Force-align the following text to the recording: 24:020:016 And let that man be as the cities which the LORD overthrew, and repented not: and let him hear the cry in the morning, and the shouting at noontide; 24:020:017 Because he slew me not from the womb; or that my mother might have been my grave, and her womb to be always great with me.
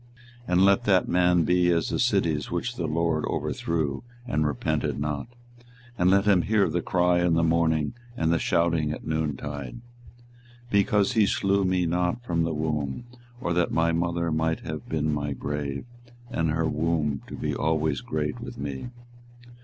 24:020:016 0.47 0.53
And 0.53 0.65
let 0.65 0.83
that 0.85 1.07
man 1.07 1.43
be 1.43 1.69
as 1.69 1.89
the 1.89 1.99
cities 1.99 2.49
which 2.49 2.73
the 2.75 2.87
LORD 2.87 3.23
overthrew, 3.27 4.01
and 4.25 4.47
repented 4.47 4.99
not: 4.99 5.27
and 5.95 6.09
let 6.09 6.25
him 6.25 6.41
hear 6.41 6.67
the 6.67 6.81
cry 6.81 7.19
in 7.23 7.35
the 7.35 7.43
morning, 7.43 7.93
and 8.17 8.33
the 8.33 8.39
shouting 8.39 8.91
at 8.91 9.05
noontide; 9.05 9.73
24:020:017 10.71 10.71
Because 10.71 11.13
he 11.13 11.25
slew 11.27 11.63
me 11.63 11.85
not 11.85 12.23
from 12.25 12.41
the 12.41 12.53
womb; 12.55 13.03
or 13.39 13.53
that 13.53 13.71
my 13.71 13.91
mother 13.91 14.31
might 14.31 14.61
have 14.61 14.89
been 14.89 15.13
my 15.13 15.33
grave, 15.33 15.85
and 16.31 16.49
her 16.49 16.67
womb 16.67 17.21
to 17.27 17.35
be 17.35 17.53
always 17.53 18.01
great 18.01 18.39
with 18.39 18.57
me. 18.57 18.89